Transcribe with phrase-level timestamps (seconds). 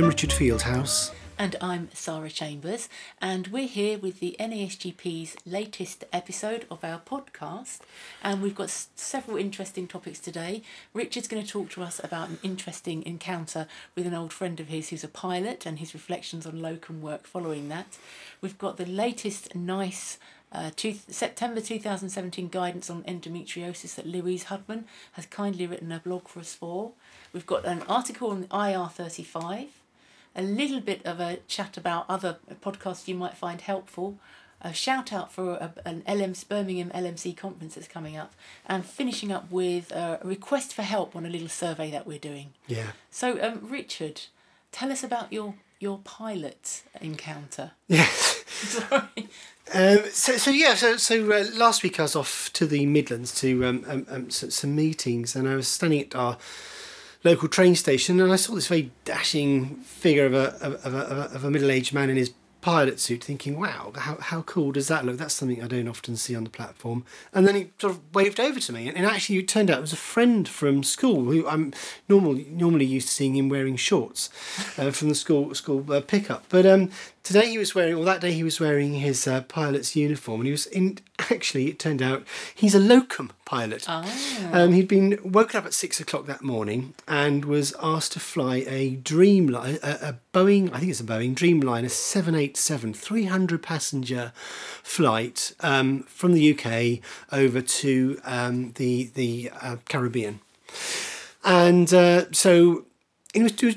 [0.00, 1.12] I'm Richard Fieldhouse.
[1.38, 2.88] And I'm Sarah Chambers,
[3.20, 7.80] and we're here with the NASGP's latest episode of our podcast.
[8.22, 10.62] And we've got s- several interesting topics today.
[10.94, 14.68] Richard's going to talk to us about an interesting encounter with an old friend of
[14.68, 17.98] his who's a pilot and his reflections on locum work following that.
[18.40, 20.16] We've got the latest nice
[20.50, 26.26] uh, two, September 2017 guidance on endometriosis that Louise Hudman has kindly written a blog
[26.26, 26.92] for us for.
[27.34, 29.68] We've got an article on IR35
[30.34, 34.18] a little bit of a chat about other podcasts you might find helpful,
[34.62, 38.34] a shout out for a, an LM Birmingham LMC conference that's coming up,
[38.66, 42.52] and finishing up with a request for help on a little survey that we're doing.
[42.66, 42.92] Yeah.
[43.10, 44.22] So, um, Richard,
[44.72, 47.72] tell us about your your pilot encounter.
[47.88, 48.44] Yes.
[48.46, 49.28] Sorry.
[49.72, 53.32] Um, so, so yeah, so, so uh, last week I was off to the Midlands
[53.36, 56.38] to um, um, um, some meetings, and I was standing at our
[57.24, 60.98] local train station, and I saw this very dashing figure of a of a,
[61.34, 64.88] of a, middle aged man in his pilot suit, thinking, "Wow, how how cool does
[64.88, 67.04] that look?" That's something I don't often see on the platform.
[67.32, 69.82] And then he sort of waved over to me, and, actually it turned out it
[69.82, 71.72] was a friend from school who I'm
[72.08, 74.30] normally normally used to seeing him wearing shorts
[74.78, 76.90] uh, from the school school uh, pickup, but um.
[77.22, 80.46] Today he was wearing, or that day he was wearing his uh, pilot's uniform, and
[80.46, 80.98] he was in.
[81.18, 83.84] Actually, it turned out he's a locum pilot.
[83.86, 84.04] Ah.
[84.52, 88.64] Um, he'd been woken up at six o'clock that morning and was asked to fly
[88.66, 94.32] a Dreamliner, a, a Boeing, I think it's a Boeing Dreamliner 787, 300 passenger
[94.82, 97.00] flight um, from the UK
[97.32, 100.40] over to um, the the uh, Caribbean,
[101.44, 102.86] and uh, so
[103.34, 103.76] he was, was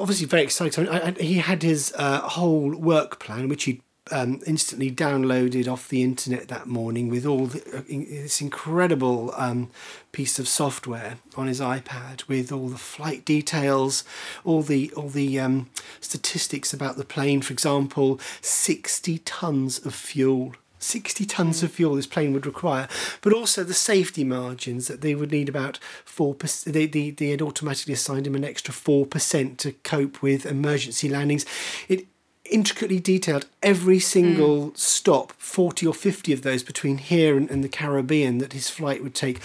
[0.00, 0.88] obviously very excited.
[0.88, 3.80] I, I, he had his uh, whole work plan, which he
[4.10, 9.32] um, instantly downloaded off the internet that morning with all the, uh, in- this incredible
[9.36, 9.70] um,
[10.12, 14.04] piece of software on his iPad with all the flight details,
[14.44, 15.70] all the all the um,
[16.00, 17.40] statistics about the plane.
[17.40, 20.54] For example, sixty tons of fuel.
[20.84, 22.88] 60 tons of fuel this plane would require,
[23.20, 26.64] but also the safety margins that they would need about 4%.
[26.64, 31.46] They, they, they had automatically assigned him an extra 4% to cope with emergency landings.
[31.88, 32.06] It
[32.44, 37.68] intricately detailed every single stop, 40 or 50 of those between here and, and the
[37.68, 39.40] Caribbean that his flight would take,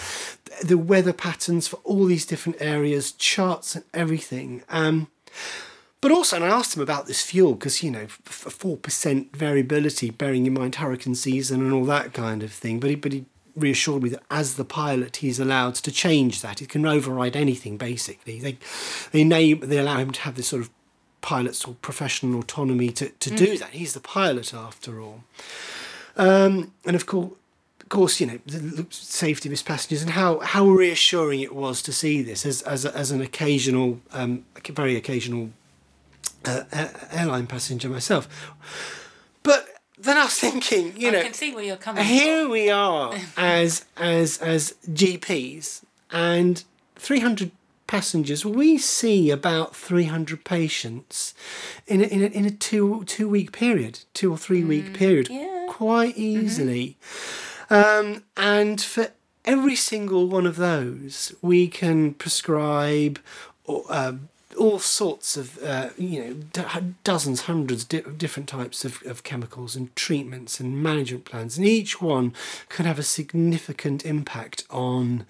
[0.63, 4.63] the weather patterns for all these different areas, charts and everything.
[4.69, 5.07] Um,
[6.01, 10.09] but also, and I asked him about this fuel because, you know, four percent variability,
[10.11, 12.79] bearing in mind hurricane season and all that kind of thing.
[12.79, 16.59] But he, but he reassured me that as the pilot, he's allowed to change that.
[16.59, 18.39] He can override anything basically.
[18.39, 18.57] They
[19.11, 20.69] they name they allow him to have this sort of
[21.21, 23.71] pilot's or professional autonomy to, to do that.
[23.71, 25.23] He's the pilot after all.
[26.15, 27.33] Um, and of course,
[27.81, 31.53] of course, you know the the safety of his passengers and how, how reassuring it
[31.53, 35.49] was to see this as as, a, as an occasional, um, very occasional
[36.45, 36.63] uh,
[37.11, 38.27] airline passenger myself.
[39.43, 39.67] But
[39.97, 42.51] then I was thinking, you I know, can see where you're coming here from.
[42.51, 46.63] we are as as as GPs and
[46.95, 47.51] 300
[47.87, 51.33] passengers we see about 300 patients
[51.87, 55.27] in a, in a, in a two two week period two or three week period
[55.27, 55.65] Mm, yeah.
[55.73, 56.97] quite easily
[57.71, 59.07] um, and for
[59.43, 63.19] every single one of those we can prescribe
[63.65, 69.01] or, um, all sorts of uh, you know do- dozens hundreds of different types of,
[69.05, 72.33] of chemicals and treatments and management plans and each one
[72.67, 75.25] can have a significant impact on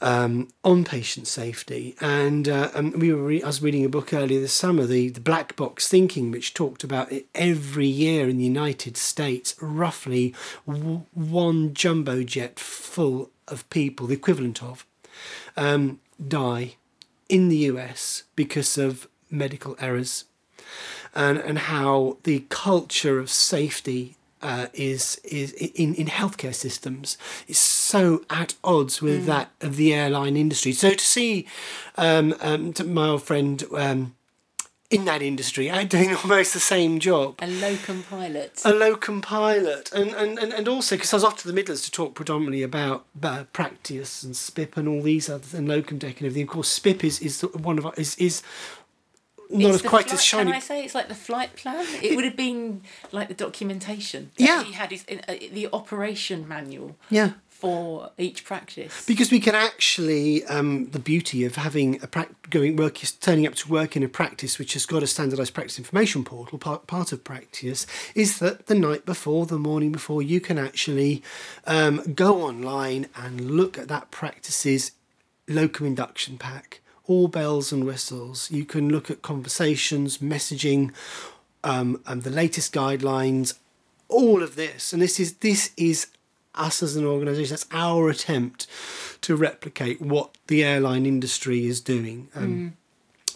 [0.00, 1.96] um, on patient safety.
[2.00, 5.08] And uh, um, we were re- I was reading a book earlier this summer the,
[5.08, 10.34] the black box thinking which talked about it every year in the United States roughly
[10.66, 14.86] w- one jumbo jet full of people the equivalent of
[15.56, 16.76] um, die
[17.28, 20.24] in the US because of medical errors
[21.14, 27.16] and and how the culture of safety uh, is is in in healthcare systems
[27.48, 30.72] is so at odds with that of the airline industry.
[30.72, 31.46] So to see
[31.96, 34.14] um, um, to my old friend um,
[34.90, 38.60] in that industry uh, doing almost the same job A locum pilot.
[38.64, 41.82] a locum pilot, and and and, and also because I was off to the Midlands
[41.82, 46.18] to talk predominantly about uh, practice and SPIP and all these other and locum deck
[46.20, 46.42] and everything.
[46.42, 48.42] Of course, SPIP is is one of our- is is
[49.50, 50.44] not It's as quite flight- as shiny.
[50.50, 51.86] Can I say it's like the flight plan?
[52.02, 52.80] It would have been
[53.12, 54.30] like the documentation.
[54.36, 54.64] Yeah.
[54.64, 57.30] He had his uh, the operation manual Yeah.
[57.64, 59.06] For each practice.
[59.06, 63.46] Because we can actually, um, the beauty of having a prac- going work is turning
[63.46, 66.58] up to work in a practice which has got a standardised practice information portal.
[66.58, 71.22] Part part of practice is that the night before, the morning before, you can actually
[71.66, 74.92] um, go online and look at that practice's
[75.48, 78.50] locum induction pack all bells and whistles.
[78.50, 80.90] You can look at conversations, messaging,
[81.62, 83.54] um, and the latest guidelines,
[84.08, 84.92] all of this.
[84.92, 86.06] And this is this is
[86.54, 87.50] us as an organisation.
[87.50, 88.66] That's our attempt
[89.22, 92.28] to replicate what the airline industry is doing.
[92.34, 92.76] Um,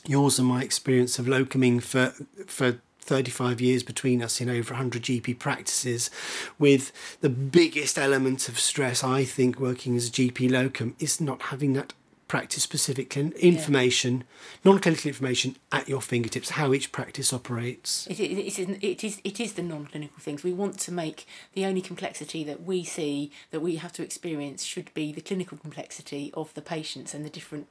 [0.06, 2.14] Yours and my experience of locuming for
[2.46, 6.10] for 35 years between us in over 100 GP practices,
[6.58, 6.92] with
[7.22, 11.72] the biggest element of stress I think working as a GP locum is not having
[11.72, 11.94] that
[12.28, 14.24] practice specific clin- information,
[14.64, 18.06] non clinical information at your fingertips, how each practice operates.
[18.06, 20.44] It, it, it, is, it, is, it is the non clinical things.
[20.44, 24.62] We want to make the only complexity that we see, that we have to experience,
[24.62, 27.66] should be the clinical complexity of the patients and the different,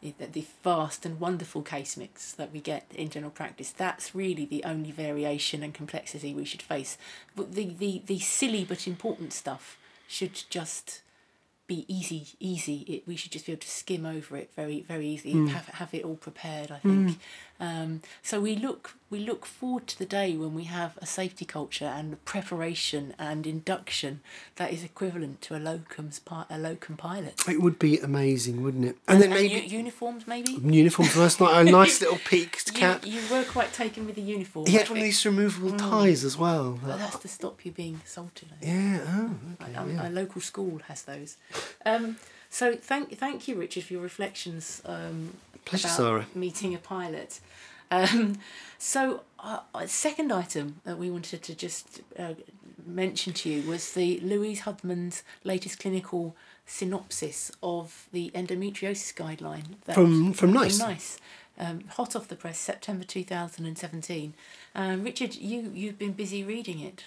[0.00, 3.72] the, the vast and wonderful case mix that we get in general practice.
[3.72, 6.96] That's really the only variation and complexity we should face.
[7.34, 9.76] But the, the, the silly but important stuff
[10.08, 11.02] should just
[11.66, 12.78] be easy, easy.
[12.88, 15.34] It, we should just be able to skim over it very, very easily.
[15.34, 15.48] Mm.
[15.48, 16.70] Have have it all prepared.
[16.70, 17.06] I mm.
[17.06, 17.18] think.
[17.58, 21.44] Um, so we look we look forward to the day when we have a safety
[21.44, 24.20] culture and preparation and induction
[24.56, 26.20] that is equivalent to a locum's
[26.50, 27.40] a locum pilot.
[27.48, 28.96] It would be amazing, wouldn't it?
[29.06, 30.52] And then And maybe u- uniforms, maybe.
[30.60, 31.14] uniforms.
[31.14, 33.06] That's not a nice little peaked cap.
[33.06, 34.66] you were quite taken with the uniform.
[34.66, 36.78] He had one of these removable ties as well.
[36.84, 38.48] Well, that's to stop you being assaulted.
[38.60, 39.00] Yeah.
[39.06, 39.30] Oh,
[39.62, 39.74] okay.
[39.76, 40.08] Um, yeah.
[40.08, 41.36] A local school has those.
[41.84, 42.16] Um,
[42.58, 45.18] so thank thank you, Richard, for your reflections um,
[45.64, 46.26] Pleasure, about Sarah.
[46.34, 47.40] meeting a pilot.
[47.90, 48.38] Um,
[48.78, 49.00] so,
[49.38, 52.34] uh, uh, second item that we wanted to just uh,
[52.86, 56.34] mention to you was the Louise Hudman's latest clinical
[56.66, 59.66] synopsis of the endometriosis guideline.
[59.84, 60.78] that- From- from NICE.
[60.80, 61.18] Nice.
[61.58, 64.34] Um, hot off the press, September 2017.
[64.74, 67.02] Um, Richard, you, you've been busy reading it.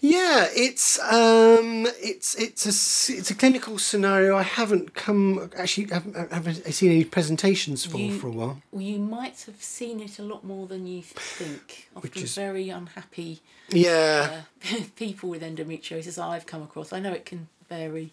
[0.00, 4.36] Yeah, it's um, it's it's a, it's a clinical scenario.
[4.36, 8.62] I haven't come actually haven't, haven't seen any presentations for You- for a while.
[8.72, 11.88] Well, you might have seen it a lot more than you think.
[11.94, 13.40] Often Which is- very unhappy
[13.70, 16.92] Yeah, uh, people with endometriosis I've come across.
[16.92, 18.12] I know it can vary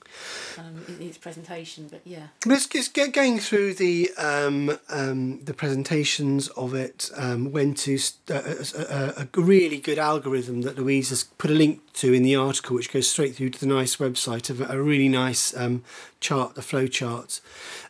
[0.57, 2.27] um, in its presentation, but yeah.
[2.45, 7.09] let's get going through the um, um, the presentations of it.
[7.15, 11.53] Um, went to st- a, a, a really good algorithm that Louise has put a
[11.53, 14.81] link to in the article, which goes straight through to the NICE website of a
[14.81, 15.83] really nice um,
[16.19, 17.41] chart, the flow chart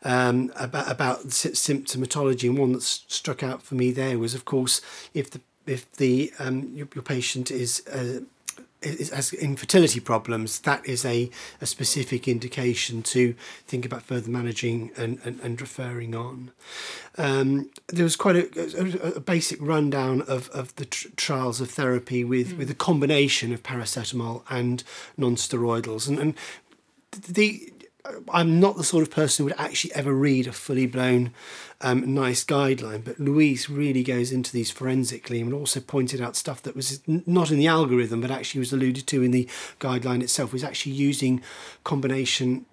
[0.03, 2.49] um, about about symptomatology.
[2.49, 4.81] And one that struck out for me there was, of course,
[5.13, 8.21] if the if the um, your, your patient is uh,
[8.81, 11.29] has infertility problems, that is a,
[11.61, 13.35] a specific indication to
[13.67, 16.51] think about further managing and, and, and referring on.
[17.17, 21.69] Um, there was quite a, a, a basic rundown of, of the tr- trials of
[21.69, 24.83] therapy with, with a combination of paracetamol and
[25.17, 26.07] non-steroidals.
[26.07, 26.33] And, and
[27.11, 27.73] the
[28.31, 31.31] I'm not the sort of person who would actually ever read a fully blown
[31.81, 36.61] um, nice guideline, but Louise really goes into these forensically and also pointed out stuff
[36.63, 39.47] that was not in the algorithm, but actually was alluded to in the
[39.79, 40.53] guideline itself.
[40.53, 41.41] Was actually using
[41.83, 42.65] combination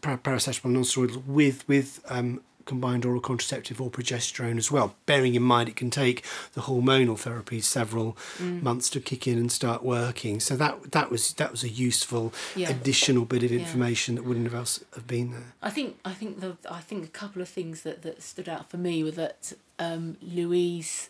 [0.00, 4.94] par- paracetamol non-steroidals with with um, combined oral contraceptive or progesterone as well.
[5.06, 6.22] Bearing in mind it can take
[6.52, 10.38] the hormonal therapies several months to kick in and start working.
[10.40, 12.70] So that that was that was a useful Yeah.
[12.70, 13.58] additional bit of Yeah.
[13.60, 15.54] information that wouldn't have else have been there.
[15.62, 18.70] I think I think the I think a couple of things that, that stood out
[18.70, 21.08] for me were that um, Louise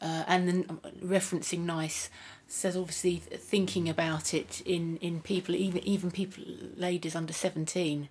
[0.00, 0.80] uh, and then um,
[1.16, 2.10] referencing nice
[2.46, 6.44] says obviously thinking about it in, in people even even people
[6.76, 8.08] ladies under seventeen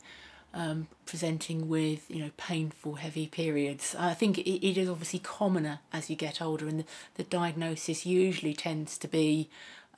[0.54, 3.96] um, presenting with you know painful heavy periods.
[3.98, 8.06] I think it, it is obviously commoner as you get older, and the, the diagnosis
[8.06, 9.50] usually tends to be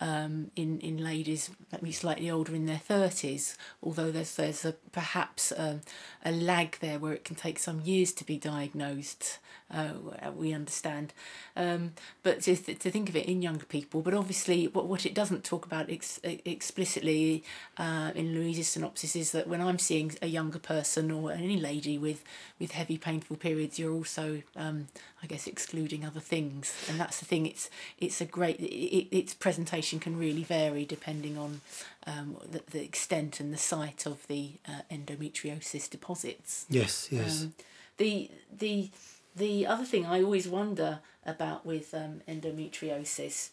[0.01, 3.57] um, in in ladies maybe slightly older in their thirties.
[3.81, 5.81] Although there's there's a perhaps um,
[6.23, 9.39] a lag there where it can take some years to be diagnosed.
[9.71, 9.93] Uh,
[10.35, 11.11] we understand,
[11.55, 14.01] um, but to, to think of it in younger people.
[14.01, 17.43] But obviously, what what it doesn't talk about ex- explicitly
[17.77, 21.97] uh, in Louise's synopsis is that when I'm seeing a younger person or any lady
[21.97, 22.23] with
[22.59, 24.85] with heavy painful periods, you're also um,
[25.25, 27.47] I guess excluding other things, and that's the thing.
[27.47, 27.67] It's
[27.97, 31.61] it's a great it, its presentation can really vary depending on
[32.05, 36.67] um, the, the extent and the site of the uh, endometriosis deposits.
[36.69, 37.41] Yes, yes.
[37.41, 37.53] Um,
[37.97, 38.91] the the
[39.35, 43.49] the other thing I always wonder about with um, endometriosis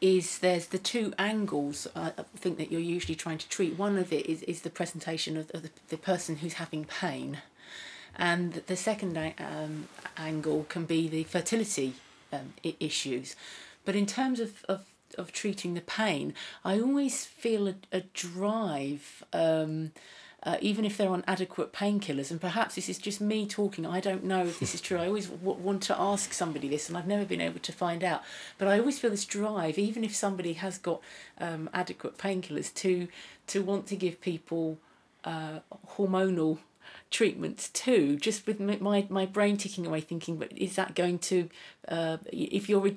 [0.00, 3.78] is there's the two angles I think that you're usually trying to treat.
[3.78, 7.38] One of it is, is the presentation of, of the, the person who's having pain,
[8.16, 11.94] and the second um, angle can be the fertility
[12.32, 13.36] um, issues.
[13.84, 14.84] But in terms of, of,
[15.18, 19.24] of treating the pain, I always feel a, a drive.
[19.32, 19.92] Um,
[20.44, 24.00] uh, even if they're on adequate painkillers, and perhaps this is just me talking, I
[24.00, 24.98] don't know if this is true.
[24.98, 28.02] I always w- want to ask somebody this, and I've never been able to find
[28.02, 28.22] out.
[28.58, 31.00] But I always feel this drive, even if somebody has got
[31.38, 33.06] um, adequate painkillers, to
[33.46, 34.78] to want to give people
[35.22, 36.58] uh, hormonal
[37.12, 41.48] treatments too just with my my brain ticking away thinking but is that going to
[41.88, 42.88] uh, if you're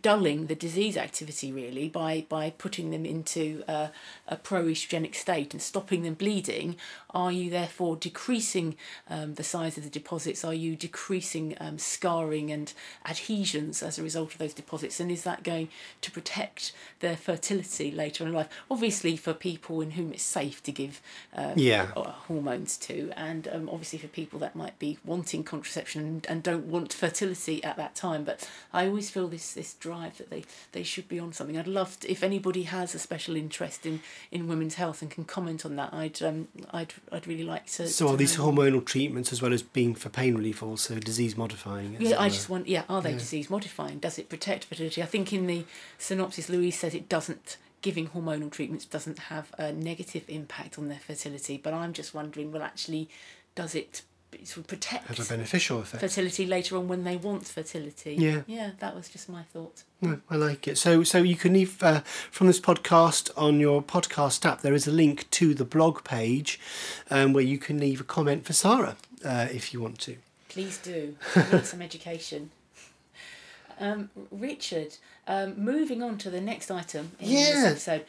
[0.00, 3.90] dulling the disease activity really by by putting them into a,
[4.28, 6.76] a pro-estrogenic state and stopping them bleeding
[7.14, 8.76] are you therefore decreasing
[9.08, 10.44] um, the size of the deposits?
[10.44, 12.72] Are you decreasing um, scarring and
[13.06, 14.98] adhesions as a result of those deposits?
[14.98, 15.68] And is that going
[16.00, 18.48] to protect their fertility later in life?
[18.70, 21.00] Obviously for people in whom it's safe to give
[21.36, 21.86] uh, yeah.
[22.26, 26.66] hormones to and um, obviously for people that might be wanting contraception and, and don't
[26.66, 28.24] want fertility at that time time.
[28.24, 31.58] But I always feel this this drive that they, they should be on something.
[31.58, 34.00] I'd love to, if anybody has a special interest in,
[34.30, 35.92] in women's health and can comment on that.
[35.92, 37.88] I'd um I'd I'd really like to.
[37.88, 41.36] So to are these hormonal treatments as well as being for pain relief also disease
[41.36, 41.96] modifying?
[41.98, 42.84] Yeah, I just want yeah.
[42.88, 43.18] Are they yeah.
[43.18, 43.98] disease modifying?
[43.98, 45.02] Does it protect fertility?
[45.02, 45.64] I think in the
[45.98, 51.00] synopsis, Louise says it doesn't giving hormonal treatments doesn't have a negative impact on their
[51.00, 51.58] fertility.
[51.58, 53.08] But I'm just wondering, well, actually,
[53.56, 54.02] does it
[54.44, 58.14] sort of protect have a beneficial effect fertility later on when they want fertility.
[58.18, 59.84] Yeah, yeah, that was just my thought.
[60.00, 60.78] No, I like it.
[60.78, 64.62] So, so you can leave uh, from this podcast on your podcast app.
[64.62, 66.58] There is a link to the blog page,
[67.10, 70.16] um, where you can leave a comment for Sarah uh, if you want to.
[70.48, 71.16] Please do.
[71.34, 72.50] I need some education.
[73.80, 74.96] Um, Richard,
[75.26, 77.38] um, moving on to the next item in yeah.
[77.38, 78.04] this episode.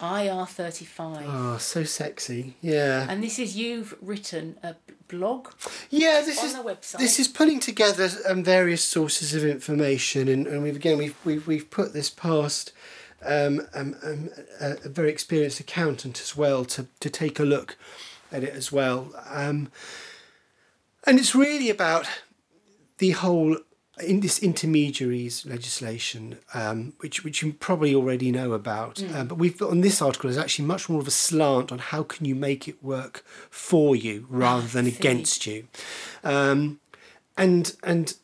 [0.00, 1.24] IR35.
[1.26, 2.56] Oh, so sexy.
[2.60, 3.06] Yeah.
[3.08, 4.74] And this is you've written a
[5.08, 5.48] blog.
[5.90, 6.56] Yeah, this is
[6.98, 11.46] this is putting together um, various sources of information, and, and we've again we've we've
[11.46, 12.72] we've put this past
[13.24, 17.76] um, um, um, a, a very experienced accountant as well to to take a look
[18.32, 19.12] at it as well.
[19.30, 19.70] Um,
[21.06, 22.06] and it's really about
[22.98, 23.58] the whole
[24.02, 29.14] in this intermediaries legislation, um, which which you probably already know about, mm.
[29.14, 32.02] uh, but we've on this article is actually much more of a slant on how
[32.02, 35.68] can you make it work for you rather than against you,
[36.24, 36.80] um,
[37.36, 38.14] and and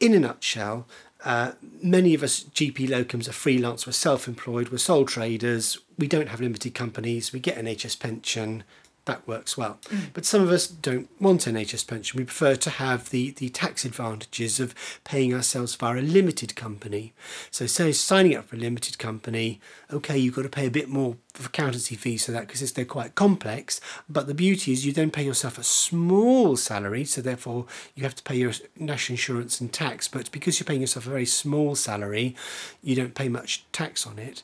[0.00, 0.86] in a nutshell,
[1.24, 6.28] uh, many of us GP locums are freelance, we're self-employed, we're sole traders, we don't
[6.28, 8.64] have limited companies, we get an NHS pension,
[9.08, 9.78] that works well.
[9.86, 10.10] Mm.
[10.12, 12.18] But some of us don't want NHS pension.
[12.18, 17.12] We prefer to have the, the tax advantages of paying ourselves via a limited company.
[17.50, 19.60] So, say signing up for a limited company,
[19.92, 22.84] okay, you've got to pay a bit more for accountancy fees for that because they're
[22.84, 23.80] quite complex.
[24.08, 28.14] But the beauty is you then pay yourself a small salary, so therefore you have
[28.16, 30.06] to pay your national insurance and tax.
[30.06, 32.36] But because you're paying yourself a very small salary,
[32.82, 34.42] you don't pay much tax on it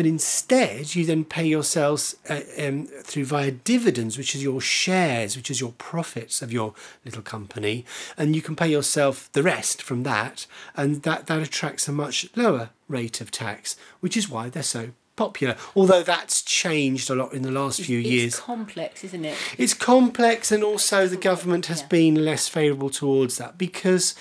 [0.00, 5.36] but instead you then pay yourselves uh, um, through via dividends, which is your shares,
[5.36, 6.72] which is your profits of your
[7.04, 7.84] little company,
[8.16, 12.30] and you can pay yourself the rest from that, and that that attracts a much
[12.34, 15.54] lower rate of tax, which is why they're so popular.
[15.76, 18.32] Although that's changed a lot in the last few it's years.
[18.32, 19.36] It's complex, isn't it?
[19.58, 21.88] It's complex, and also the government has yeah.
[21.88, 24.14] been less favourable towards that because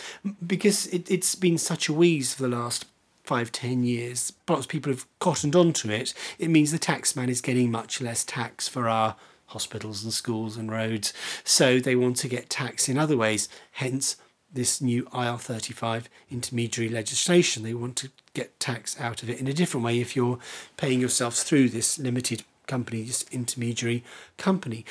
[0.46, 2.86] because it, it's been such a wheeze for the last
[3.30, 7.42] five, ten years, lots of people have cottoned onto it, it means the taxman is
[7.42, 11.14] getting much less tax for our hospitals and schools and roads.
[11.44, 14.18] So they want to get tax in other ways, hence
[14.52, 17.62] this new IR35 intermediary legislation.
[17.62, 20.40] They want to get tax out of it in a different way if you're
[20.76, 24.04] paying yourselves through this limited company, this intermediary
[24.38, 24.86] company.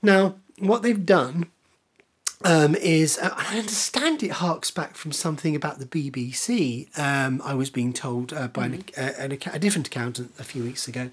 [0.00, 1.50] Now, what they've done
[2.44, 6.96] um, is uh, I understand it harks back from something about the BBC.
[6.98, 9.22] Um, I was being told uh, by mm-hmm.
[9.22, 11.10] an, uh, a different accountant a few weeks ago.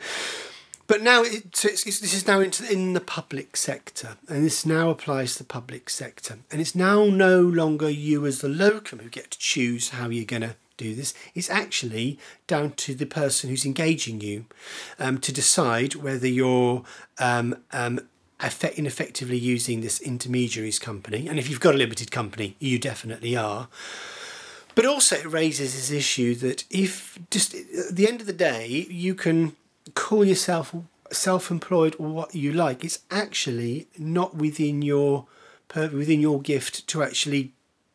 [0.88, 4.46] But now it, so it's, it's, this is now into, in the public sector, and
[4.46, 8.50] this now applies to the public sector, and it's now no longer you as the
[8.50, 11.14] locum who get to choose how you're going to do this.
[11.34, 14.46] It's actually down to the person who's engaging you
[15.00, 16.84] um, to decide whether you're
[17.18, 18.02] um, um,
[18.40, 21.28] effect, ineffectively using this intermediaries company.
[21.28, 23.68] And if you've got a limited company, you definitely are.
[24.76, 28.86] But also, it raises this issue that if just at the end of the day,
[28.90, 29.56] you can
[29.94, 30.76] call yourself
[31.12, 35.28] self-employed or what you like, it's actually not within your
[35.76, 37.52] within your gift to actually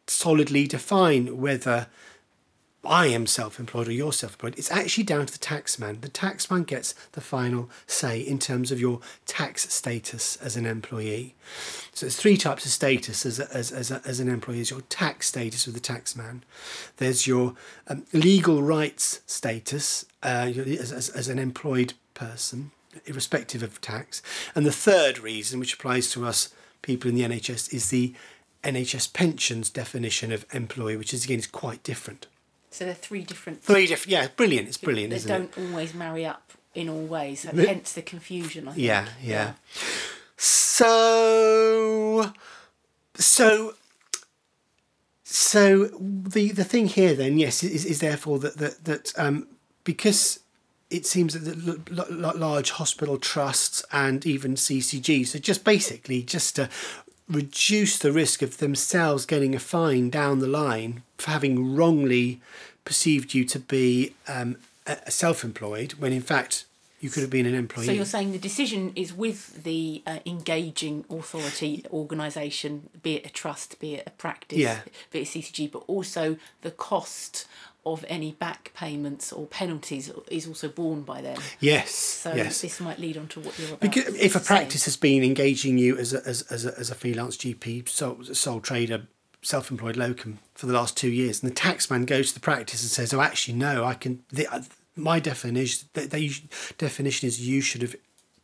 [0.06, 1.86] solidly define whether
[2.84, 4.58] I am self employed or you're self employed.
[4.58, 6.00] It's actually down to the taxman.
[6.00, 11.34] The taxman gets the final say in terms of your tax status as an employee.
[11.92, 14.56] So there's three types of status as, a, as, as, a, as an employee.
[14.56, 16.40] There's your tax status with the taxman.
[16.96, 17.54] There's your
[17.86, 22.70] um, legal rights status uh, as, as, as an employed person.
[23.04, 24.22] irrespective of tax.
[24.54, 28.14] And the third reason, which applies to us people in the NHS, is the
[28.64, 32.26] NHS pensions definition of employee, which is again is quite different.
[32.70, 33.62] So they're three different.
[33.62, 34.68] Three different, yeah, brilliant.
[34.68, 35.54] It's brilliant, They isn't it?
[35.54, 37.46] They don't always marry up in all ways.
[37.52, 38.68] Re- Hence the confusion.
[38.68, 38.86] I think.
[38.86, 39.52] Yeah, yeah.
[40.36, 42.32] So,
[43.16, 43.74] so,
[45.24, 49.48] so the the thing here then, yes, is, is therefore that that that um,
[49.84, 50.40] because
[50.90, 56.68] it seems that the large hospital trusts and even CCG, so just basically just to
[57.30, 62.40] reduce the risk of themselves getting a fine down the line for having wrongly
[62.84, 64.56] perceived you to be um,
[65.08, 66.64] self-employed when in fact
[67.00, 67.86] you could have been an employee.
[67.86, 73.30] So you're saying the decision is with the uh, engaging authority organisation, be it a
[73.30, 74.80] trust, be it a practice, Yeah.
[75.10, 77.46] be it a CCG, but also the cost
[77.86, 81.38] of any back payments or penalties is also borne by them.
[81.60, 82.60] yes, So yes.
[82.60, 83.80] this might lead on to what you're about.
[83.80, 86.94] Because if a practice has been engaging you as a, as, as a, as a
[86.94, 89.06] freelance GP, sole, sole trader,
[89.42, 92.82] self employed locum for the last two years, and the taxman goes to the practice
[92.82, 94.62] and says, "Oh, actually, no, I can." The, uh,
[94.96, 96.42] my definition, the, the
[96.76, 97.96] definition is you should have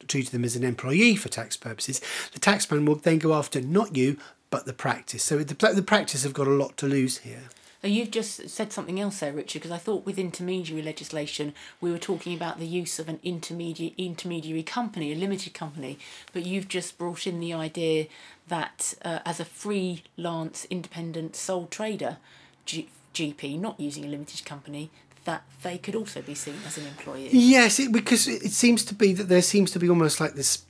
[0.09, 2.01] treated them as an employee for tax purposes.
[2.33, 4.17] The taxman will then go after not you,
[4.51, 5.23] but the practice.
[5.23, 7.49] So the, the practice have got a lot to lose here.
[7.83, 11.99] You've just said something else there, Richard, because I thought with intermediary legislation we were
[11.99, 15.99] talking about the use of an intermediate intermediary company, a limited company,
[16.33, 18.07] but you've just brought in the idea
[18.49, 22.19] that uh, as a freelance independent sole trader
[22.65, 24.91] G- GP, not using a limited company,
[25.25, 27.29] that they could also be seen as an employee.
[27.33, 30.65] Yes, it, because it seems to be that there seems to be almost like this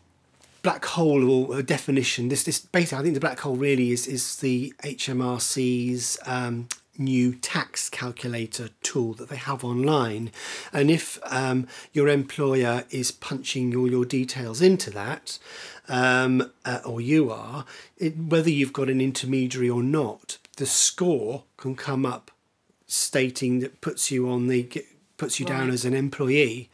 [0.62, 2.28] black hole or definition.
[2.28, 7.34] This this basically, I think the black hole really is is the HMRC's um, new
[7.34, 10.30] tax calculator tool that they have online,
[10.72, 15.38] and if um, your employer is punching all your details into that.
[15.88, 17.64] Um, uh, or you are,
[17.96, 22.32] it, whether you've got an intermediary or not, the score can come up
[22.86, 24.68] stating that puts you on the
[25.16, 26.70] puts you down as an employee.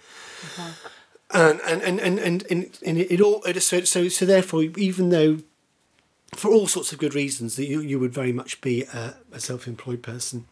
[1.30, 4.64] And and and and and, and, and it, it all it, so so so therefore
[4.76, 5.38] even though
[6.34, 9.40] for all sorts of good reasons that you, you would very much be a, a
[9.40, 10.46] self-employed person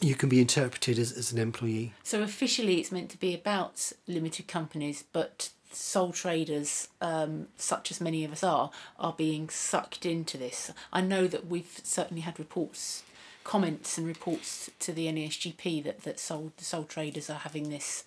[0.00, 3.92] you can be interpreted as, as an employee So officially, it's meant to be about
[4.06, 10.04] limited companies, but sole traders, um, such as many of us are, are being sucked
[10.04, 10.72] into this.
[10.92, 13.02] I know that we've certainly had reports,
[13.44, 18.04] comments, and reports to the NASGP that that sole sole traders are having this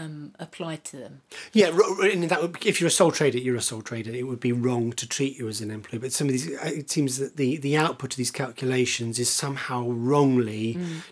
[0.00, 1.14] um, applied to them.
[1.52, 4.12] yeah r- r- and that would, if you're a sole trader you're a sole trader
[4.12, 6.70] it would be wrong to treat you as an employee but some of these uh,
[6.82, 9.80] it seems that the the output of these calculations is somehow
[10.10, 10.68] wrongly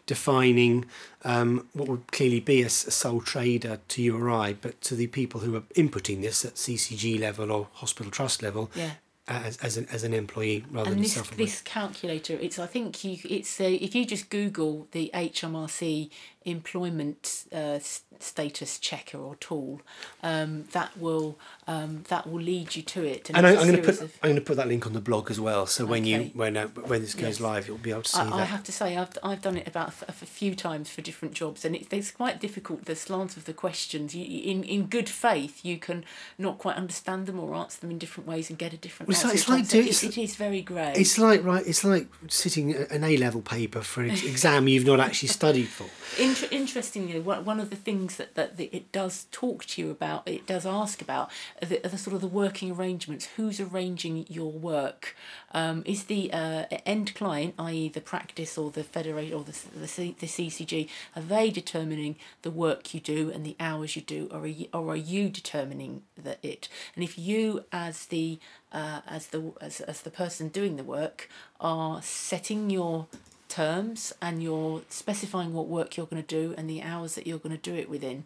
[0.06, 0.84] defining
[1.24, 5.06] um, what would clearly be a sole trader to you or I, but to the
[5.06, 8.90] people who are inputting this at CCG level or hospital trust level, Yeah.
[9.26, 11.46] As, as an as an employee rather and than this self-employed.
[11.46, 16.10] this calculator it's i think you it's uh, if you just google the hmrc
[16.44, 17.78] employment uh,
[18.18, 19.80] status checker or tool
[20.22, 23.68] um, that will um, that will lead you to it and I, it's a I'm
[23.70, 25.66] going to put of- I'm going to put that link on the blog as well.
[25.66, 27.40] So when you when uh, when this goes Yes.
[27.40, 29.66] live, you'll be able to see I, I have to say I've, I've done it
[29.66, 33.44] about a, few times for different jobs and it, it's quite difficult the slant of
[33.44, 36.04] the questions you, in in good faith you can
[36.38, 39.14] not quite understand them or answer them in different ways and get a different Well,
[39.16, 41.64] it's like- it's like it's- it is very grey It's like right.
[41.66, 45.86] It's like sitting an A level paper for an exam you've not actually studied for.
[46.20, 49.90] Inter- interestingly, one one of the things that, that the, it does talk to you
[49.90, 53.28] about, it does ask about, the, the sort of the working arrangements.
[53.36, 55.16] Who's arranging your work?
[55.52, 59.88] Um, is the uh, end client, i.e., the practice or the federation or the, the,
[59.88, 64.28] C, the CCG, are they determining the work you do and the hours you do,
[64.32, 66.68] or are you, or are you determining the, it?
[66.94, 68.38] And if you, as the
[68.72, 71.28] uh, as the as, as the person doing the work,
[71.60, 73.06] are setting your
[73.54, 77.38] terms and you're specifying what work you're going to do and the hours that you're
[77.38, 78.24] going to do it within,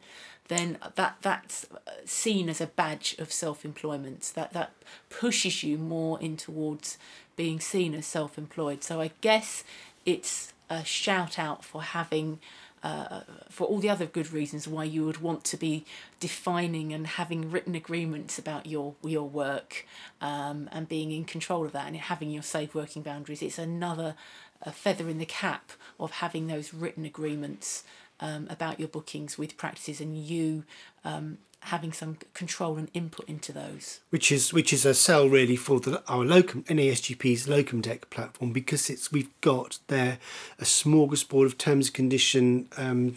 [0.48, 1.66] then that that's
[2.04, 4.32] seen as a badge of self-employment.
[4.34, 4.70] That that
[5.10, 6.98] pushes you more in towards
[7.36, 8.82] being seen as self-employed.
[8.82, 9.64] So I guess
[10.06, 12.38] it's a shout out for having.
[12.80, 15.84] Uh, for all the other good reasons why you would want to be
[16.20, 19.84] defining and having written agreements about your your work
[20.20, 24.14] um, and being in control of that and having your safe working boundaries, it's another
[24.62, 27.85] a feather in the cap of having those written agreements
[28.21, 30.64] um, about your bookings with practices and you
[31.05, 34.01] um, having some control and input into those.
[34.11, 38.53] which is which is a sell really for the, our locum NASGP's locum deck platform
[38.53, 40.18] because it's we've got there
[40.59, 43.16] a smorgasbord of terms condition um,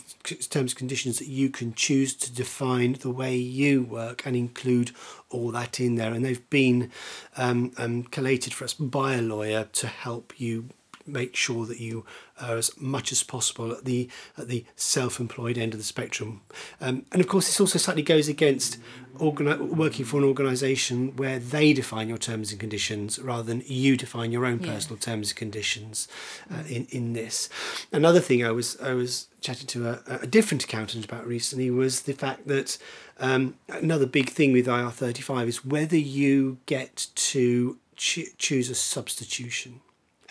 [0.49, 4.91] terms conditions that you can choose to define the way you work and include
[5.29, 6.91] all that in there and they've been
[7.37, 10.69] um, um, collated for us by a lawyer to help you
[11.07, 12.05] make sure that you
[12.39, 16.41] are as much as possible at the at the self-employed end of the spectrum.
[16.79, 18.77] Um, and of course, this also slightly goes against
[19.17, 23.97] organi- working for an organisation where they define your terms and conditions rather than you
[23.97, 24.73] define your own Yeah.
[24.73, 26.07] personal terms and conditions
[26.51, 27.49] uh, in in this.
[27.91, 32.01] Another thing I was I was chatting to a, a different accountant about recently was
[32.03, 32.77] the fact that
[33.19, 38.69] um, another big thing with IR thirty five is whether you get to ch- choose
[38.69, 39.81] a substitution.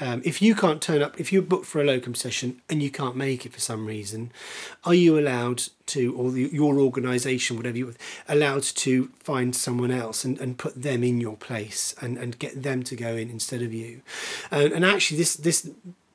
[0.00, 2.90] Um, if you can't turn up, if you're booked for a locum session and you
[2.90, 4.32] can't make it for some reason,
[4.84, 7.94] are you allowed to, or the, your organisation, whatever you,
[8.28, 12.62] allowed to find someone else and, and put them in your place and, and get
[12.62, 14.00] them to go in instead of you?
[14.50, 15.70] And, and actually, this this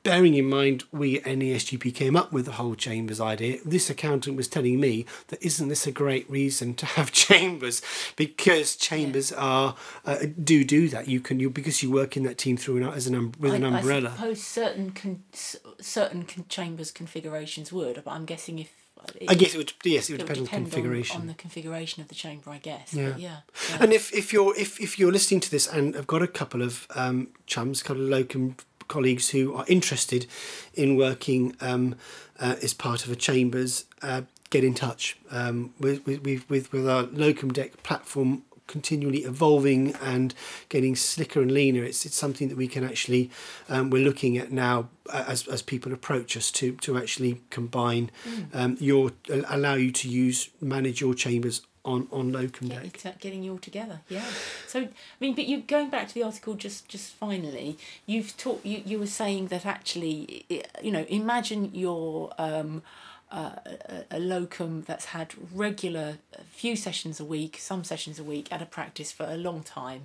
[0.06, 4.36] bearing in mind we at NASGP came up with the whole chambers idea, this accountant
[4.36, 7.82] was telling me that isn't this a great reason to have chambers
[8.14, 11.08] because chambers are uh, do do that.
[11.08, 13.54] You can you because you work in that team through an, as an um, with
[13.54, 14.10] an umbrella.
[14.10, 18.72] I suppose certain con- s- certain con- chambers configurations would, but I'm guessing if
[19.14, 19.72] it, I guess it would.
[19.84, 21.20] Yes, it would it depend, on configuration.
[21.20, 22.94] on, the configuration of the chamber, I guess.
[22.94, 23.16] Yeah.
[23.16, 23.36] Yeah.
[23.70, 23.76] yeah.
[23.80, 26.62] And if, if you're if, if you're listening to this and have got a couple
[26.62, 28.56] of um, chums, a couple of locum
[28.88, 30.26] colleagues who are interested
[30.74, 31.94] in working um,
[32.38, 35.16] uh, as part of a chambers, uh, get in touch.
[35.30, 40.34] Um, with, with, with, with with our locum deck platform continually evolving and
[40.68, 41.84] getting slicker and leaner.
[41.84, 43.30] It's it's something that we can actually
[43.68, 48.10] um, we're looking at now uh, as as people approach us to to actually combine
[48.52, 49.12] um, your
[49.48, 53.20] allow you to use manage your chambers on on locum Get, deck.
[53.20, 54.24] getting you all together, yeah.
[54.66, 54.88] So I
[55.20, 58.98] mean, but you going back to the article just just finally, you've taught you you
[58.98, 60.44] were saying that actually,
[60.82, 62.82] you know, imagine you're um,
[63.30, 68.24] uh, a, a locum that's had regular a few sessions a week, some sessions a
[68.24, 70.02] week at a practice for a long time,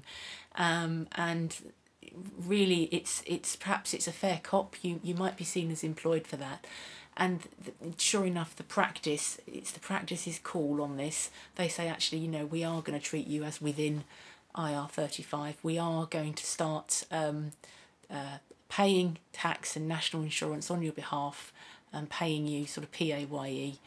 [0.56, 1.58] um, and
[2.46, 6.28] really it's it's perhaps it's a fair cop you you might be seen as employed
[6.28, 6.66] for that
[7.18, 11.30] and th- sure enough the practice it's the practice's call on this.
[11.56, 14.04] They say actually you know we are going to treat you as within
[14.56, 17.52] IR35 we are going to start um,
[18.10, 18.38] uh,
[18.70, 21.54] paying tax and national insurance on your behalf
[21.94, 23.78] and paying you sort of PAYE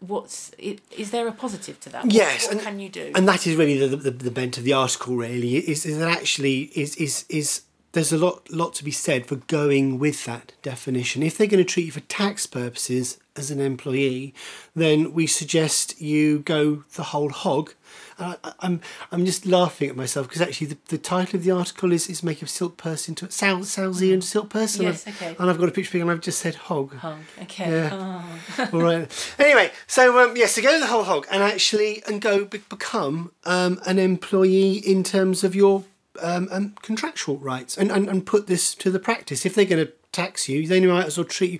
[0.00, 2.04] what's is there a positive to that?
[2.04, 3.12] What- Yes, what, and- can you do?
[3.14, 5.56] and that is really the, the, the bent of the article really.
[5.56, 7.62] Is, is that actually is is is
[7.92, 11.64] there's a lot lot to be said for going with that definition if they're going
[11.64, 14.34] to treat you for tax purposes as an employee
[14.74, 17.72] then we suggest you go the whole hog
[18.18, 21.44] and I, I- I'm I'm just laughing at myself because actually the, the title of
[21.44, 24.74] the article is is make a silk purse into a sal, salsy and silk purse
[24.76, 25.36] and Yes, I've- okay.
[25.38, 27.24] and I've got a picture of and I've just said hog Hung.
[27.42, 27.90] okay Yeah.
[28.58, 28.68] Oh.
[28.72, 29.34] all right.
[29.38, 33.32] Anyway, so um, yes, so go the whole hog and actually and go be- become
[33.44, 35.84] um, an employee in terms of your
[36.20, 39.44] um, um, contractual rights and, and and put this to the practice.
[39.46, 41.58] If they're going to tax you, they might as well treat you,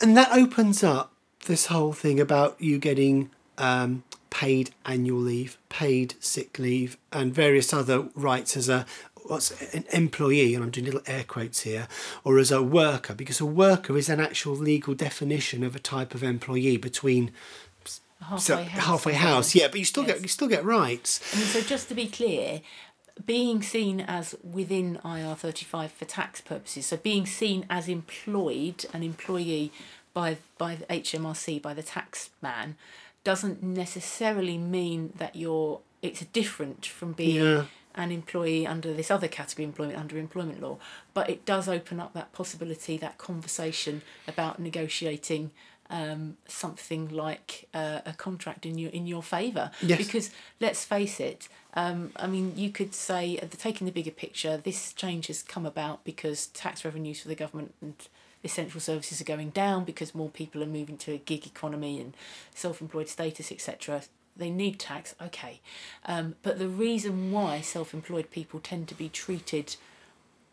[0.00, 1.12] and that opens up
[1.46, 3.30] this whole thing about you getting.
[3.58, 8.86] Um, paid annual leave, paid sick leave, and various other rights as a
[9.26, 11.86] what's an employee, and I'm doing little air quotes here,
[12.24, 16.14] or as a worker, because a worker is an actual legal definition of a type
[16.14, 17.30] of employee between
[18.22, 18.84] halfway so, house.
[18.86, 20.14] halfway house, yeah, but you still Yes.
[20.14, 21.20] get you still get rights.
[21.34, 22.62] I mean, so just to be clear,
[23.24, 28.86] being seen as within IR thirty five for tax purposes, so being seen as employed,
[28.92, 29.72] an employee
[30.14, 32.76] by by the HMRC by the tax man,
[33.24, 35.80] doesn't necessarily mean that you're.
[36.00, 37.36] It's different from being.
[37.36, 37.64] Yeah.
[37.94, 40.78] An employee under this other category employment under employment law,
[41.12, 45.50] but it does open up that possibility, that conversation about negotiating
[45.92, 49.70] um, something like uh, a contract in your in your favour.
[49.80, 49.98] Yes.
[49.98, 54.56] Because let's face it, um, I mean, you could say, uh, taking the bigger picture,
[54.56, 57.94] this change has come about because tax revenues for the government and
[58.42, 62.14] essential services are going down because more people are moving to a gig economy and
[62.54, 64.02] self-employed status, etc.
[64.34, 65.60] They need tax, okay,
[66.06, 69.76] um, but the reason why self-employed people tend to be treated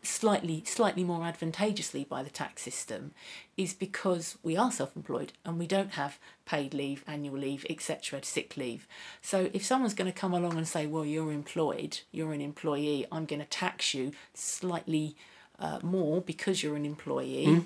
[0.02, 3.12] slightly slightly more advantageously by the tax system
[3.56, 8.56] is because we are self-employed and we don't have paid leave annual leave etc sick
[8.56, 8.86] leave.
[9.20, 13.06] So if someone's going to come along and say well you're employed you're an employee
[13.12, 15.16] i'm going to tax you slightly
[15.58, 17.64] uh, more because you're an employee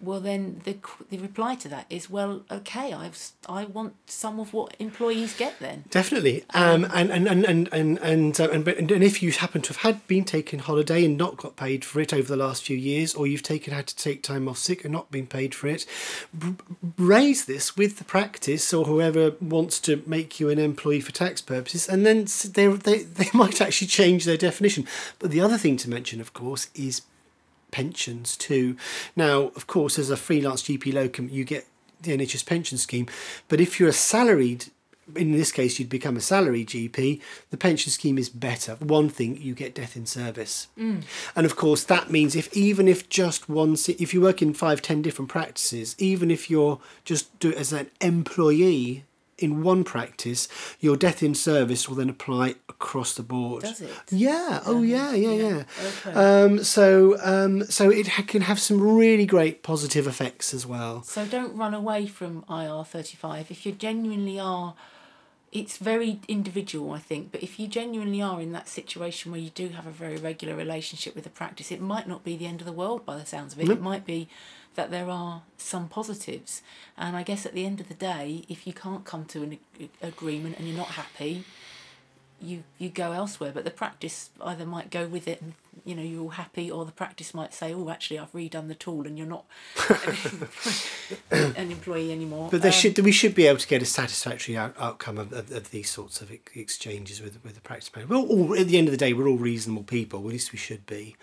[0.00, 0.76] well, then the
[1.10, 5.58] the reply to that is, well, okay, I've i want some of what employees get
[5.58, 5.84] then.
[5.90, 9.62] Definitely, um, and and and and and and, uh, and, but- and if you happen
[9.62, 12.64] to have had been taken holiday and not got paid for it over the last
[12.64, 15.54] few years, or you've taken had to take time off sick and not been paid
[15.54, 15.86] for it,
[16.38, 16.54] b-
[16.98, 21.40] raise this with the practice or whoever wants to make you an employee for tax
[21.40, 24.86] purposes, and then they they they might actually change their definition.
[25.18, 27.02] But the other thing to mention, of course, is
[27.70, 28.76] pensions too.
[29.14, 31.66] Now, of course, as a freelance GP locum, you get
[32.00, 33.06] the NHS pension scheme,
[33.48, 34.66] but if you're a salaried,
[35.14, 37.20] in this case, you'd become a salary GP.
[37.50, 38.74] The pension scheme is better.
[38.76, 41.02] One thing, you get death in service, mm.
[41.34, 44.82] and of course that means if even if just one, if you work in five,
[44.82, 49.04] ten different practices, even if you're just do it as an employee
[49.38, 50.48] in one practice,
[50.80, 53.62] your death in service will then apply across the board.
[53.62, 53.90] Does it?
[54.10, 54.60] Yeah.
[54.64, 55.12] Oh, yeah.
[55.14, 55.32] Yeah.
[55.32, 55.64] Yeah.
[56.06, 56.12] Okay.
[56.12, 61.02] Um, so, um, so it ha- can have some really great positive effects as well.
[61.02, 64.74] So don't run away from IR thirty five if you genuinely are.
[65.52, 69.48] It's very individual, I think, but if you genuinely are in that situation where you
[69.50, 72.60] do have a very regular relationship with the practice, it might not be the end
[72.60, 73.70] of the world by the sounds of it.
[73.70, 74.28] It might be
[74.76, 76.62] that there are some positives.
[76.96, 79.58] And I guess at the end of the day, if you can't come to an
[79.80, 81.44] ag- agreement and you're not happy,
[82.40, 83.50] you you go elsewhere.
[83.52, 86.84] But the practice either might go with it and you know you're all happy, or
[86.84, 89.44] the practice might say, "Oh, actually, I've redone the tool, and you're not
[91.30, 94.56] an employee anymore." But there Um, should we should be able to get a satisfactory
[94.56, 98.12] out, outcome of, of, of these sorts of ex- exchanges with with the practice manager.
[98.14, 100.20] Well, all, at the end of the day, we're all reasonable people.
[100.20, 101.16] At least we should be,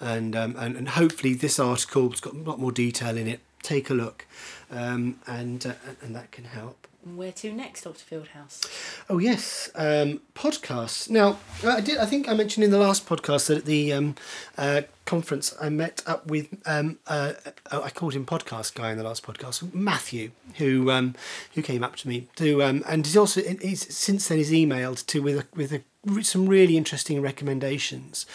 [0.00, 3.40] and um, and and hopefully this article's got a lot more detail in it.
[3.62, 4.26] Take a look,
[4.70, 6.86] um, and uh, and that can help.
[7.14, 8.68] Where to next, Doctor Fieldhouse?
[9.08, 11.08] Oh yes, um, podcasts.
[11.08, 11.98] Now I did.
[11.98, 14.16] I think I mentioned in the last podcast that at the um,
[14.58, 16.48] uh, conference I met up with.
[16.66, 17.34] Um, uh,
[17.70, 21.14] uh, I called him podcast guy in the last podcast, Matthew, who um,
[21.54, 25.06] who came up to me to um, and he's also he's since then he's emailed
[25.06, 28.26] to with a, with a, some really interesting recommendations,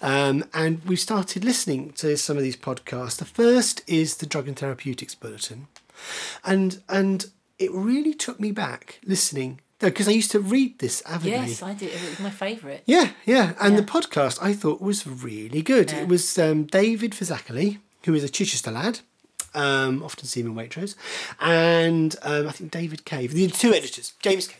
[0.00, 3.16] um, and we've started listening to some of these podcasts.
[3.16, 5.66] The first is the Drug and Therapeutics Bulletin,
[6.44, 7.26] and and
[7.60, 11.30] it really took me back listening because I used to read this avidly.
[11.32, 11.90] Yes, I did.
[11.92, 12.82] It was my favourite.
[12.86, 13.80] Yeah, yeah, and Yeah.
[13.80, 15.90] the podcast I thought was really good.
[15.90, 16.00] Yeah.
[16.02, 19.00] It was um, David Phizackerley, who is a Chichester lad,
[19.54, 20.94] um, often seen in Waitrose,
[21.40, 24.56] and um, I think David Cave, the two editors, James Cave.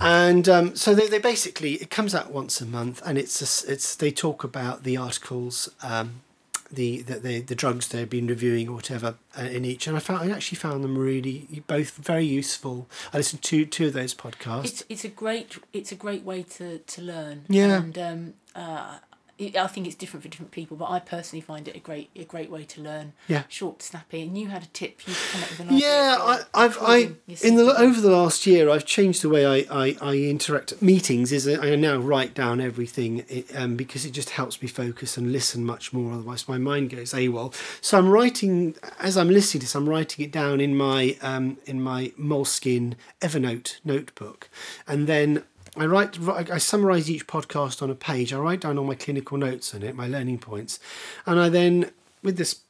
[0.00, 3.72] And um, so they, they basically it comes out once a month, and it's a
[3.72, 6.22] it's they talk about the articles, um,
[6.74, 10.00] the, the the the drugs they've been reviewing or whatever uh, in each, and I
[10.00, 12.88] found I actually found them really both very useful.
[13.12, 14.64] I listened to two of those podcasts.
[14.64, 17.44] It's it's a great it's a great way to to learn.
[17.48, 17.76] Yeah.
[17.76, 18.98] And um, uh,
[19.40, 22.24] I think it's different for different people, but I personally find it a great a
[22.24, 23.14] great way to learn.
[23.26, 23.42] Yeah.
[23.48, 25.06] Short, snappy, and you had a tip.
[25.06, 25.78] You come up with an idea.
[25.80, 26.96] Yeah, I, I've I
[27.42, 30.82] in the over the last year I've changed the way I, I, I interact at
[30.82, 31.32] meetings.
[31.32, 33.24] Is I now write down everything
[33.56, 36.12] um, because it just helps me focus and listen much more.
[36.12, 37.52] Otherwise, my mind goes AWOL.
[37.80, 39.74] So I'm writing as I'm listening to this.
[39.74, 44.48] I'm writing it down in my um, in my Moleskine Evernote notebook,
[44.86, 45.42] and then.
[45.76, 46.18] I write.
[46.28, 48.32] I summarise each podcast on a page.
[48.32, 50.78] I write down all my clinical notes on it, my learning points,
[51.26, 51.90] and I then,
[52.22, 52.60] with this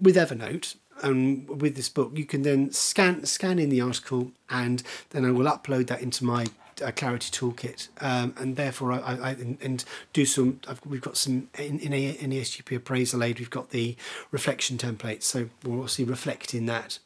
[0.00, 4.82] with Evernote and with this book, you can then scan scan in the article, and
[5.10, 6.46] then I will upload that into my
[6.80, 10.60] uh, Clarity Toolkit, um, and therefore I, I, and, and do some.
[10.68, 13.38] I've, we've got some in in, a, in the SGP appraisal aid.
[13.38, 13.96] We've got the
[14.30, 16.98] reflection template, so we'll obviously reflect in that.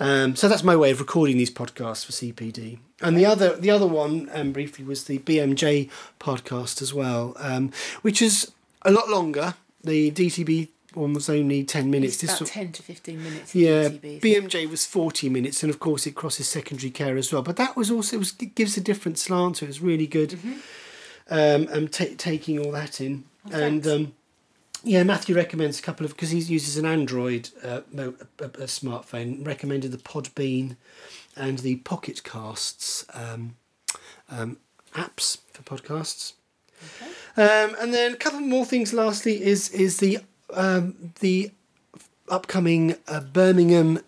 [0.00, 2.78] Um, so that's my way of recording these podcasts for CPD.
[3.00, 7.70] And the other, the other one, um, briefly, was the BMJ podcast as well, um,
[8.02, 9.54] which is a lot longer.
[9.82, 12.14] The DTB one was only ten minutes.
[12.14, 13.54] It's This about one- ten to fifteen minutes.
[13.54, 17.42] yeah, DTB, BMJ was forty minutes, and of course it crosses secondary care as well.
[17.42, 19.58] But that was also it, was, it gives a different slant.
[19.58, 20.30] So it was really good.
[20.30, 20.52] Mm-hmm.
[21.30, 24.12] Um, and ta taking all that in, Well, and um,
[24.82, 28.66] yeah, Matthew recommends a couple of because he uses an Android uh, mo- a, a
[28.66, 29.46] smartphone.
[29.46, 30.76] Recommended the Podbean
[31.36, 33.56] and the Pocket Casts um,
[34.30, 34.58] um,
[34.94, 36.34] apps for podcasts.
[37.00, 37.10] Okay.
[37.42, 38.92] Um, and then a couple more things.
[38.92, 40.18] Lastly, is is the
[40.54, 41.50] um, the
[42.28, 44.00] upcoming uh, Birmingham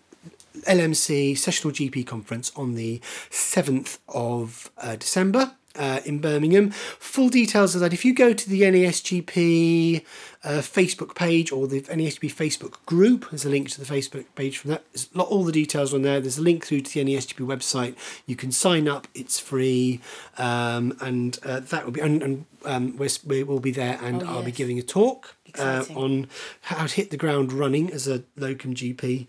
[0.61, 5.51] LMC Sessional GP conference on the seventh of uh, December.
[5.77, 6.71] uh, in Birmingham.
[6.71, 10.03] Full details of that, if you go to the NASGP
[10.43, 14.57] uh, Facebook page or the NASGP Facebook group, there's a link to the Facebook page
[14.57, 14.83] from that.
[14.91, 16.19] There's lot, all the details on there.
[16.19, 17.95] There's a link through to the NASGP website.
[18.25, 20.01] You can sign up, it's free,
[20.37, 24.23] um, and uh, that will be, and, and um, we're, we will be there, and
[24.23, 25.36] Oh, I'll be giving a talk.
[25.59, 26.27] Uh, on
[26.61, 29.27] how to hit the ground running as a locum GP,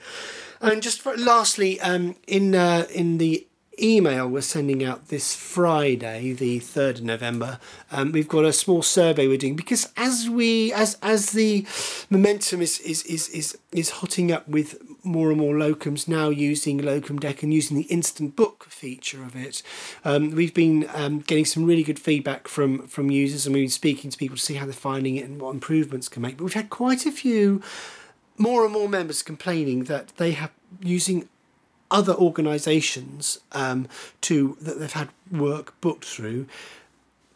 [0.60, 3.47] and just for, lastly, um, in uh, in the
[3.82, 7.58] email we're sending out this Friday, the third of November,
[7.90, 11.66] um, we've got a small survey we're doing because as we as as the
[12.10, 16.78] momentum is is is is is hotting up with more and more locums now using
[16.78, 19.62] locum deck and using the instant book feature of it.
[20.04, 23.70] Um, we've been um, getting some really good feedback from from users and we've been
[23.70, 26.36] speaking to people to see how they're finding it and what improvements can make.
[26.36, 27.62] But we've had quite a few
[28.36, 31.28] more and more members complaining that they have using
[31.90, 33.88] other organisations um,
[34.22, 36.46] to that they've had work booked through.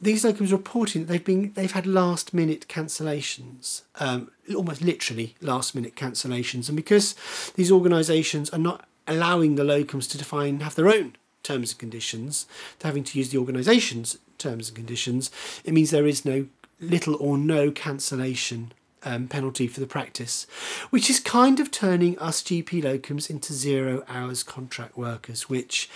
[0.01, 5.75] These locums reporting that they've been they've had last minute cancellations, um, almost literally last
[5.75, 7.15] minute cancellations, and because
[7.55, 12.47] these organisations are not allowing the locums to define have their own terms and conditions,
[12.81, 15.31] to having to use the organisation's terms and conditions,
[15.65, 16.47] it means there is no
[16.81, 18.73] little or no cancellation
[19.05, 20.47] um, penalty for the practice,
[20.91, 25.89] which is kind of turning us GP locums into zero hours contract workers, which,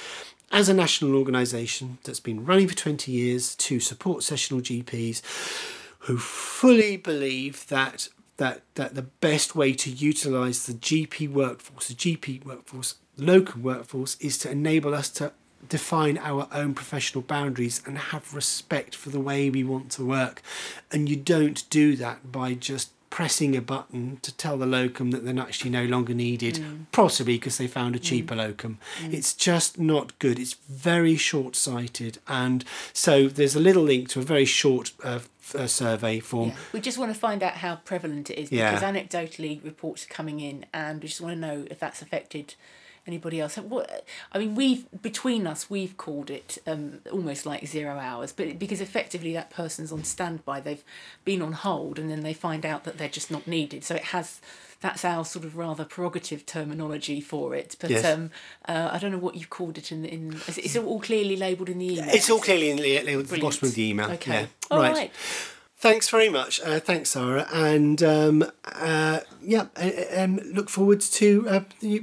[0.52, 5.22] as a national organisation that's been running for 20 years to support sessional GPs
[6.00, 8.08] who fully believe that.
[8.38, 14.18] That, that the best way to utilise the GP workforce, the GP workforce, local workforce,
[14.20, 15.32] is to enable us to
[15.68, 20.42] define our own professional boundaries and have respect for the way we want to work.
[20.92, 25.24] And you don't do that by just pressing a button to tell the locum that
[25.24, 28.78] they're actually no longer needed, possibly because they found a cheaper locum.
[29.02, 30.38] It's just not good.
[30.38, 32.18] It's very short sighted.
[32.28, 35.20] And so there's a little link to a very short uh,
[35.54, 36.48] uh, survey form.
[36.50, 36.56] Yeah.
[36.72, 38.72] We just want to find out how prevalent it is Yeah.
[38.72, 42.54] because anecdotally reports are coming in, and we just want to know if that's affected
[43.06, 43.56] anybody else.
[43.56, 48.58] What I mean, we've between us we've called it um, almost like zero hours, but
[48.58, 50.84] because effectively that person's on standby, they've
[51.24, 53.84] been on hold, and then they find out that they're just not needed.
[53.84, 54.40] So it has.
[54.82, 58.04] That's our sort of rather prerogative terminology for it, but Yes.
[58.04, 58.30] um,
[58.68, 60.04] uh, I don't know what you've called it in.
[60.04, 62.10] in is it- it's all clearly labelled in the email.
[62.14, 64.10] It's all clearly in the, the bottom of the email.
[64.10, 64.32] Okay.
[64.42, 64.46] Yeah.
[64.70, 64.94] All right.
[64.94, 65.12] right.
[65.86, 66.60] Thanks very much.
[66.60, 67.46] Uh, thanks, Sarah.
[67.52, 71.60] And um, uh, yeah, uh, um, look forward to uh,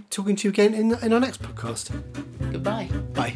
[0.09, 1.91] talking to you again in, in our next podcast.
[2.53, 2.89] Goodbye.
[3.13, 3.35] Bye.